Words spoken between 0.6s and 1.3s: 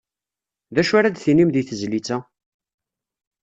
D acu ara